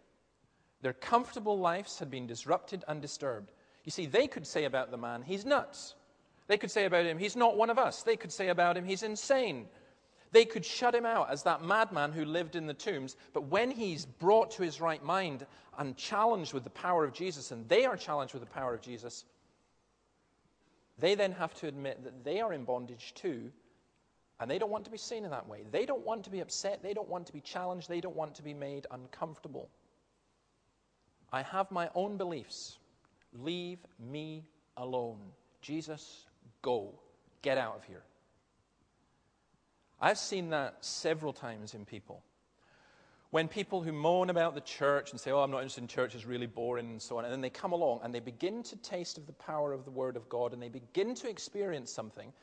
[0.82, 3.52] Their comfortable lives had been disrupted and disturbed.
[3.84, 5.96] You see, they could say about the man, he's nuts.
[6.50, 8.02] They could say about him, he's not one of us.
[8.02, 9.68] They could say about him, he's insane.
[10.32, 13.16] They could shut him out as that madman who lived in the tombs.
[13.34, 15.46] But when he's brought to his right mind
[15.78, 18.82] and challenged with the power of Jesus, and they are challenged with the power of
[18.82, 19.26] Jesus,
[20.98, 23.52] they then have to admit that they are in bondage too,
[24.40, 25.66] and they don't want to be seen in that way.
[25.72, 26.82] They don't want to be upset.
[26.82, 27.88] They don't want to be challenged.
[27.88, 29.70] They don't want to be made uncomfortable.
[31.32, 32.80] I have my own beliefs.
[33.34, 34.46] Leave me
[34.78, 35.20] alone.
[35.62, 36.26] Jesus,
[36.62, 36.94] go.
[37.42, 38.04] Get out of here.
[40.02, 42.24] I've seen that several times in people.
[43.32, 46.16] When people who moan about the church and say, Oh, I'm not interested in church,
[46.16, 48.76] it's really boring, and so on, and then they come along and they begin to
[48.78, 52.34] taste of the power of the Word of God and they begin to experience something,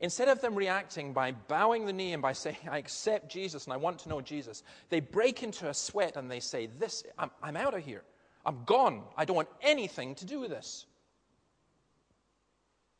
[0.00, 3.72] instead of them reacting by bowing the knee and by saying, I accept Jesus and
[3.72, 7.30] I want to know Jesus, they break into a sweat and they say, This, I'm,
[7.42, 8.02] I'm out of here.
[8.44, 9.02] I'm gone.
[9.16, 10.86] I don't want anything to do with this.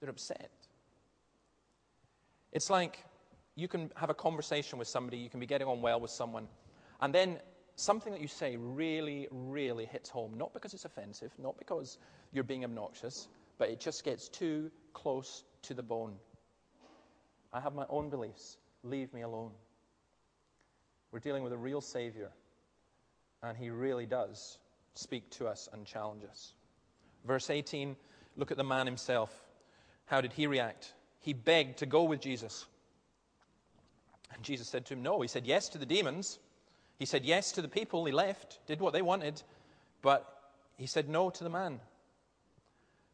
[0.01, 0.51] They're upset.
[2.57, 3.05] It's like
[3.55, 6.49] you can have a conversation with somebody, you can be getting on well with someone,
[7.03, 7.39] and then
[7.75, 11.99] something that you say really, really hits home, not because it's offensive, not because
[12.33, 16.15] you're being obnoxious, but it just gets too close to the bone.
[17.53, 18.57] I have my own beliefs.
[18.83, 19.51] Leave me alone.
[21.13, 22.31] We're dealing with a real Savior,
[23.43, 24.57] and He really does
[24.95, 26.55] speak to us and challenge us.
[27.27, 27.97] Verse 18
[28.39, 29.45] look at the man himself.
[30.07, 30.95] How did he react?
[31.27, 32.67] He begged to go with Jesus.
[34.33, 35.21] And Jesus said to him, No.
[35.21, 36.39] He said yes to the demons.
[37.01, 38.05] He said yes to the people.
[38.05, 39.43] He left, did what they wanted.
[40.03, 40.25] But
[40.77, 41.81] he said no to the man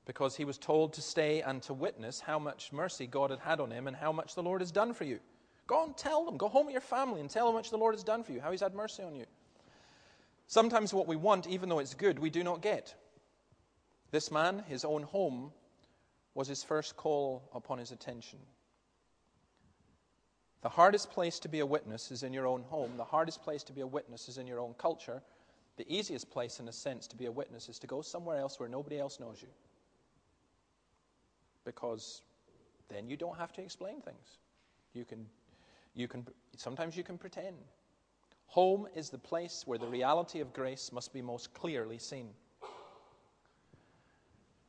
[0.04, 3.60] because he was told to stay and to witness how much mercy God had had
[3.60, 5.18] on him and how much the Lord has done for you.
[5.66, 6.36] Go and tell them.
[6.36, 8.32] Go home with your family and tell them how much the Lord has done for
[8.32, 9.24] you, how he's had mercy on you.
[10.48, 12.94] Sometimes what we want, even though it's good, we do not get.
[14.10, 15.52] This man, his own home,
[16.34, 18.38] was his first call upon his attention.
[20.62, 22.92] The hardest place to be a witness is in your own home.
[22.96, 25.20] The hardest place to be a witness is in your own culture.
[25.76, 28.60] The easiest place, in a sense, to be a witness is to go somewhere else
[28.60, 29.48] where nobody else knows you.
[31.64, 32.22] Because
[32.88, 34.38] then you don't have to explain things.
[34.94, 35.26] You can,
[35.94, 37.56] you can, sometimes you can pretend.
[38.46, 42.28] Home is the place where the reality of grace must be most clearly seen.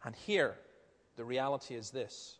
[0.06, 0.56] And here,
[1.16, 2.38] the reality is this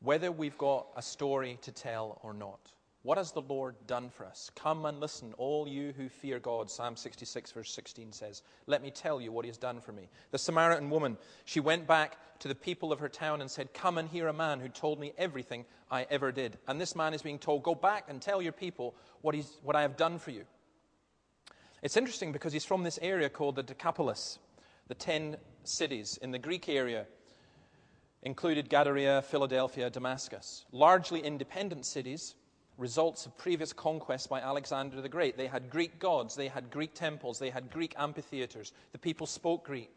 [0.00, 2.72] whether we've got a story to tell or not.
[3.02, 4.50] What has the Lord done for us?
[4.54, 6.70] Come and listen, all you who fear God.
[6.70, 10.08] Psalm 66, verse 16 says, Let me tell you what he has done for me.
[10.30, 13.98] The Samaritan woman, she went back to the people of her town and said, Come
[13.98, 16.58] and hear a man who told me everything I ever did.
[16.68, 19.74] And this man is being told, Go back and tell your people what, he's, what
[19.74, 20.44] I have done for you.
[21.82, 24.38] It's interesting because he's from this area called the Decapolis,
[24.86, 25.36] the ten
[25.68, 27.06] cities in the Greek area
[28.22, 30.64] included Gadara, Philadelphia, Damascus.
[30.72, 32.34] Largely independent cities
[32.78, 35.36] results of previous conquests by Alexander the Great.
[35.36, 38.72] They had Greek gods, they had Greek temples, they had Greek amphitheaters.
[38.92, 39.90] The people spoke Greek.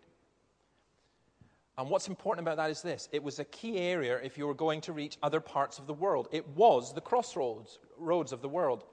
[1.77, 4.53] And what's important about that is this it was a key area if you were
[4.53, 6.27] going to reach other parts of the world.
[6.31, 8.83] It was the crossroads roads of the world.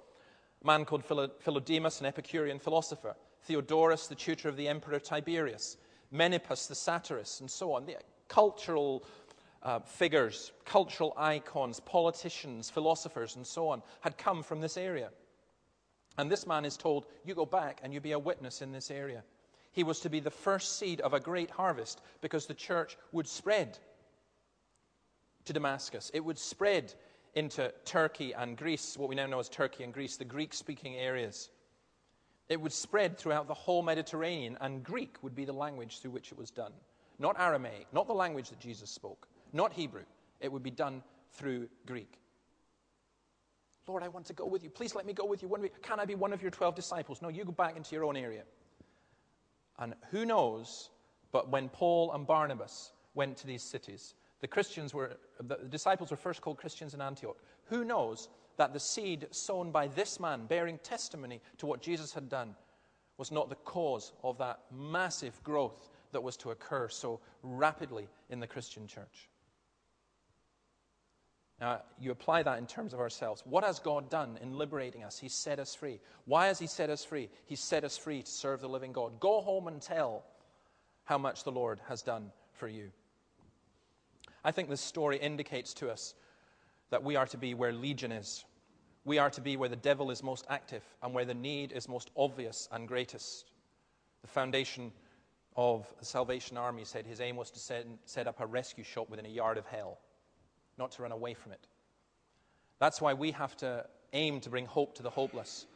[0.63, 5.77] A man called Philodemus, an Epicurean philosopher, Theodorus, the tutor of the emperor Tiberius,
[6.13, 7.87] Menippus, the satirist, and so on.
[7.87, 7.97] The
[8.29, 9.05] cultural
[9.63, 15.11] uh, figures, cultural icons, politicians, philosophers, and so on had come from this area.
[16.19, 18.91] And this man is told, You go back and you be a witness in this
[18.91, 19.23] area.
[19.73, 23.27] He was to be the first seed of a great harvest because the church would
[23.27, 23.79] spread
[25.47, 26.11] to Damascus.
[26.13, 26.93] It would spread
[27.35, 30.97] into Turkey and Greece, what we now know as Turkey and Greece, the Greek speaking
[30.97, 31.49] areas.
[32.53, 36.33] It would spread throughout the whole Mediterranean, and Greek would be the language through which
[36.33, 36.73] it was done.
[37.19, 40.03] Not Aramaic, not the language that Jesus spoke, not Hebrew.
[40.39, 42.19] It would be done through Greek.
[43.87, 44.69] Lord, I want to go with you.
[44.69, 45.71] Please let me go with you.
[45.81, 47.23] Can I be one of your 12 disciples?
[47.23, 48.43] No, you go back into your own area.
[49.79, 50.91] And who knows,
[51.33, 54.13] but when Paul and Barnabas went to these cities,
[54.43, 57.39] the Christians were, the disciples were first called Christians in Antioch.
[57.65, 62.29] Who knows that the seed sown by this man, bearing testimony to what Jesus had
[62.29, 62.55] done,
[63.19, 68.41] was not the cause of that massive growth that was to occur so rapidly in
[68.41, 69.29] the Christian church?
[71.61, 73.43] Now, you apply that in terms of ourselves.
[73.47, 75.19] What has God done in liberating us?
[75.19, 76.01] He set us free.
[76.25, 77.29] Why has He set us free?
[77.47, 79.21] He set us free to serve the living God.
[79.21, 80.25] Go home and tell
[81.05, 82.91] how much the Lord has done for you.
[84.45, 86.15] I think this story indicates to us
[86.93, 88.45] that we are to be where legion is.
[89.07, 91.89] We are to be where the devil is most active and where the need is
[91.89, 93.51] most obvious and greatest.
[94.21, 94.93] The foundation
[95.57, 99.09] of the Salvation Army said his aim was to set, set up a rescue shop
[99.09, 99.99] within a yard of hell
[100.77, 101.67] not to run away from it.
[102.79, 105.67] That's why we have to aim to bring hope to the hopeless.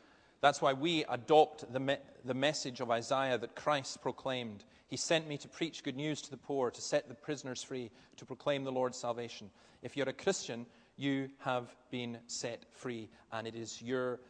[0.42, 4.64] That's why we adopt the, me- the message of Isaiah that Christ proclaimed.
[4.88, 7.90] He sent me to preach good news to the poor, to set the prisoners free,
[8.16, 9.48] to proclaim the Lord's salvation.
[9.82, 10.66] If you're a Christian,
[10.96, 14.20] you have been set free, and it is your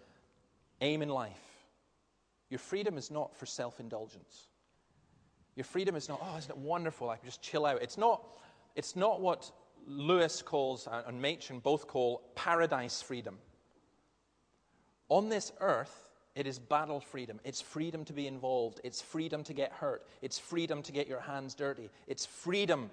[0.81, 1.67] aim in life.
[2.51, 4.49] Your freedom is not for self indulgence.
[5.55, 7.09] Your freedom is not, oh, isn't it wonderful?
[7.09, 7.83] I can just chill out.
[7.83, 8.23] It's not,
[8.75, 9.51] it's not what
[9.87, 13.39] Lewis calls, uh, and Machen both call, paradise freedom.
[15.09, 17.41] On this earth, it is battle freedom.
[17.45, 18.81] It's freedom to be involved.
[18.85, 20.07] It's freedom to get hurt.
[20.21, 21.89] It's freedom to get your hands dirty.
[22.07, 22.91] It's freedom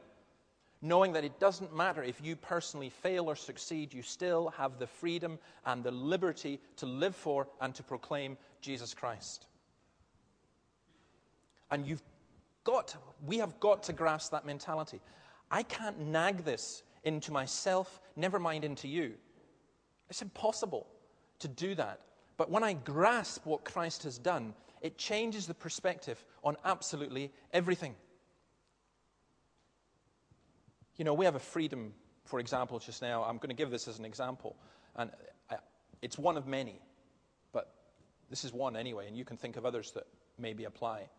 [0.84, 4.86] knowing that it doesn't matter if you personally fail or succeed, you still have the
[4.86, 9.46] freedom and the liberty to live for and to proclaim Jesus Christ.
[11.72, 12.04] And you've
[12.66, 15.00] got, we have got to grasp that mentality.
[15.50, 19.14] I can't nag this into myself, never mind into you.
[20.10, 20.86] It's impossible
[21.40, 22.02] to do that.
[22.36, 27.96] But when I grasp what Christ has done, it changes the perspective on absolutely everything.
[30.98, 31.94] You know, we have a freedom
[32.26, 34.56] for example, just now, I'm going to give this as an example,
[34.96, 35.12] and
[36.02, 36.80] it's one of many,
[37.52, 37.74] but
[38.30, 40.06] this is one anyway, and you can think of others that
[40.38, 41.10] maybe apply.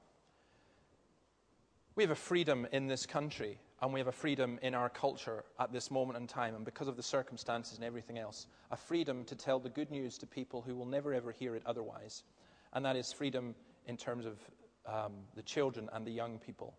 [1.95, 5.45] We have a freedom in this country, and we have a freedom in our culture
[5.61, 9.25] at this moment in time, and because of the circumstances and everything else, a freedom
[9.27, 12.25] to tell the good news to people who will never ever hear it otherwise.
[12.73, 13.55] And that is freedom
[13.87, 14.39] in terms of
[14.87, 16.75] um, the children and the young people.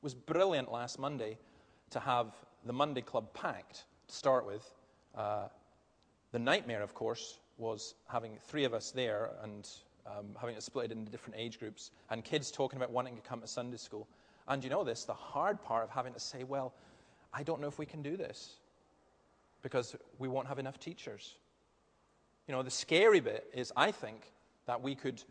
[0.00, 1.38] It was brilliant last Monday
[1.90, 2.34] to have
[2.64, 4.70] the Monday Club packed to start with.
[5.14, 5.48] Uh,
[6.32, 9.68] the nightmare, of course, was having three of us there and
[10.06, 13.40] um, having it split into different age groups, and kids talking about wanting to come
[13.40, 14.08] to Sunday school.
[14.46, 16.72] And you know this the hard part of having to say, well,
[17.32, 18.56] I don't know if we can do this
[19.62, 21.34] because we won't have enough teachers.
[22.46, 24.32] You know, the scary bit is, I think,
[24.66, 25.22] that we could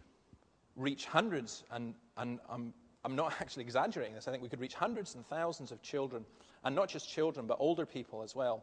[0.75, 4.75] reach hundreds, and, and I'm, I'm not actually exaggerating this, I think we could reach
[4.75, 6.25] hundreds and thousands of children,
[6.67, 8.61] and not just children, but older people as well,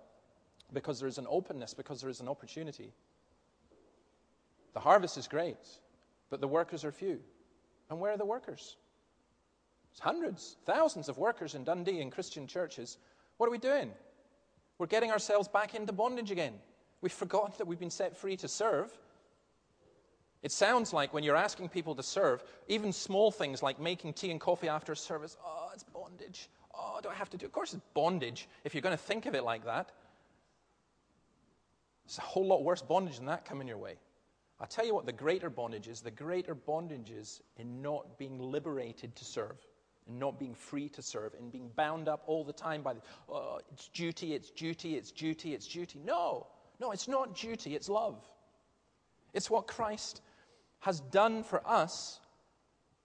[0.74, 2.92] because there is an openness, because there is an opportunity.
[4.74, 5.56] The harvest is great,
[6.28, 7.18] but the workers are few.
[7.88, 8.76] And where are the workers?
[9.90, 12.98] There's hundreds, thousands of workers in Dundee in Christian churches.
[13.38, 13.90] What are we doing?
[14.76, 16.54] We're getting ourselves back into bondage again.
[17.00, 18.92] We've forgotten that we've been set free to serve.
[20.42, 24.30] It sounds like when you're asking people to serve, even small things like making tea
[24.30, 26.50] and coffee after service, oh, it's bondage.
[26.76, 27.46] Oh, do I have to do?
[27.46, 29.92] Of course, it's bondage if you're going to think of it like that.
[32.04, 33.96] There's a whole lot worse bondage than that coming your way.
[34.60, 36.00] I'll tell you what the greater bondage is.
[36.00, 39.56] The greater bondage is in not being liberated to serve,
[40.06, 43.00] and not being free to serve, and being bound up all the time by the,
[43.28, 46.00] oh, it's duty, it's duty, it's duty, it's duty.
[46.04, 46.46] No,
[46.80, 48.22] no, it's not duty, it's love.
[49.32, 50.20] It's what Christ
[50.80, 52.20] has done for us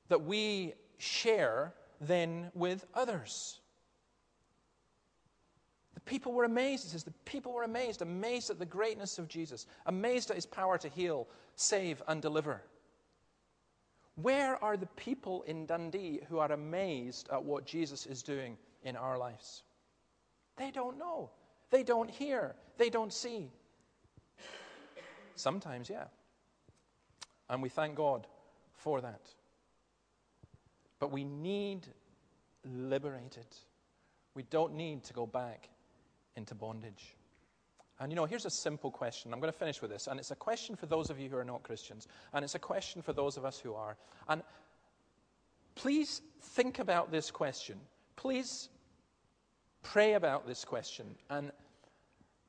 [0.09, 3.58] that we share then with others.
[6.09, 6.87] People were amazed.
[6.87, 10.45] It says the people were amazed, amazed at the greatness of Jesus, amazed at his
[10.47, 12.63] power to heal, save, and deliver.
[14.15, 18.95] Where are the people in Dundee who are amazed at what Jesus is doing in
[18.95, 19.61] our lives?
[20.57, 21.29] They don't know.
[21.69, 22.55] They don't hear.
[22.79, 23.51] They don't see.
[25.35, 26.05] Sometimes, yeah.
[27.51, 28.25] And we thank God
[28.73, 29.21] for that.
[30.97, 31.85] But we need
[32.65, 33.45] liberated.
[34.33, 35.69] We don't need to go back
[36.35, 37.15] into bondage.
[37.99, 39.33] And you know, here's a simple question.
[39.33, 40.07] I'm going to finish with this.
[40.07, 42.07] And it's a question for those of you who are not Christians.
[42.33, 43.97] And it's a question for those of us who are.
[44.29, 44.41] And
[45.75, 47.77] please think about this question.
[48.15, 48.69] Please
[49.83, 51.07] pray about this question.
[51.29, 51.51] And,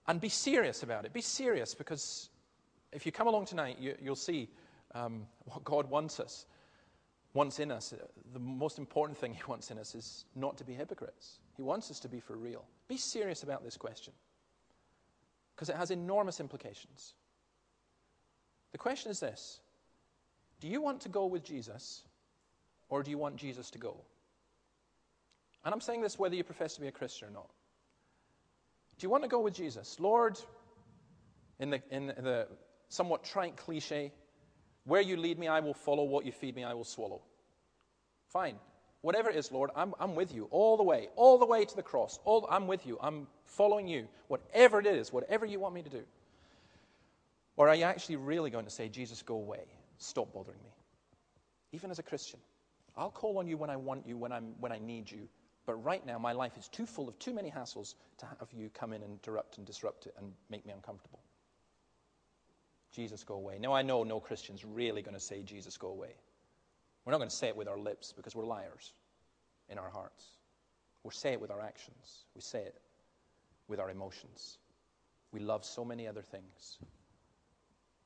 [0.06, 1.12] and be serious about it.
[1.12, 2.28] Be serious because
[2.92, 4.48] if you come along tonight, you, will see
[4.94, 6.46] um, what God wants us,
[7.34, 7.92] wants in us.
[8.32, 11.40] The most important thing He wants in us is not to be hypocrites.
[11.61, 12.64] He wants us to be for real.
[12.88, 14.14] Be serious about this question
[15.54, 17.12] because it has enormous implications.
[18.72, 19.61] The question is this
[20.58, 22.00] Do you want to go with Jesus
[22.88, 23.94] or do you want Jesus to go?
[25.62, 27.50] And I'm saying this whether you profess to be a Christian or not.
[28.98, 30.00] Do you want to go with Jesus?
[30.00, 30.38] Lord,
[31.58, 32.48] in the, in the
[32.88, 34.12] somewhat trite cliche,
[34.84, 36.04] where you lead me, I will follow.
[36.04, 37.20] What you feed me, I will swallow.
[38.28, 38.56] Fine.
[39.03, 41.76] Whatever it is, Lord, I'm, I'm with you all the way, all the way to
[41.76, 42.18] the cross.
[42.24, 42.98] All, I'm with you.
[43.01, 44.09] I'm following you.
[44.28, 46.03] Whatever it is, whatever you want me to do.
[47.57, 49.64] Or are you actually really going to say, Jesus, go away?
[49.98, 50.70] Stop bothering me?
[51.72, 52.40] Even as a Christian,
[52.96, 55.28] I'll call on you when I want you, when, I'm, when I need you.
[55.66, 58.70] But right now, my life is too full of too many hassles to have you
[58.74, 61.20] come in and interrupt and disrupt it and make me uncomfortable.
[62.92, 63.59] Jesus, go away.
[63.59, 66.14] Now, I know no Christian's really going to say, Jesus, go away.
[67.05, 68.92] We're not going to say it with our lips because we're liars
[69.68, 70.24] in our hearts.
[71.03, 72.80] We say it with our actions, we say it
[73.68, 74.59] with our emotions.
[75.32, 76.78] We love so many other things.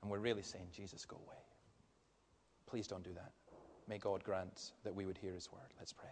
[0.03, 1.40] And we're really saying, Jesus, go away.
[2.66, 3.32] Please don't do that.
[3.88, 5.72] May God grant that we would hear his word.
[5.78, 6.11] Let's pray.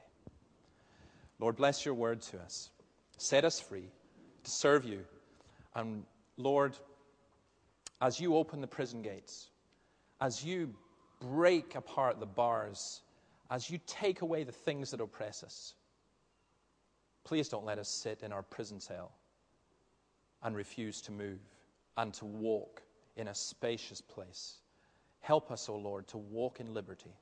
[1.39, 2.71] Lord, bless your word to us.
[3.19, 3.91] Set us free
[4.45, 5.01] to serve you.
[5.75, 6.05] And
[6.39, 6.77] Lord,
[8.01, 9.51] as you open the prison gates,
[10.21, 10.75] as you
[11.31, 13.01] break apart the bars,
[13.51, 15.75] as you take away the things that oppress us,
[17.25, 19.13] please don't let us sit in our prison cell
[20.43, 21.39] and refuse to move
[21.97, 22.83] and to walk
[23.17, 24.57] in a spacious place.
[25.21, 27.15] Help us, O Lord, to walk in liberty,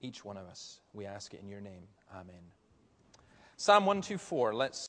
[0.00, 0.80] each one of us.
[0.92, 1.84] We ask it in your name.
[2.12, 2.42] Amen.
[3.56, 4.78] Psalm 124, let's